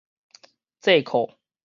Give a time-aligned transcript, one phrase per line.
[0.79, 1.35] 制誥